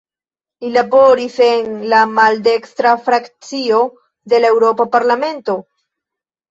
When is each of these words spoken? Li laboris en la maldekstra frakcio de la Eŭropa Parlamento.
Li 0.63 0.69
laboris 0.77 1.35
en 1.49 1.67
la 1.93 1.99
maldekstra 2.15 2.97
frakcio 3.05 3.87
de 4.35 4.43
la 4.45 4.53
Eŭropa 4.57 4.93
Parlamento. 4.99 5.63